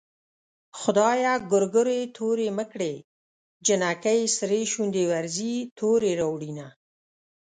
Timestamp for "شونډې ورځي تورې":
4.71-6.11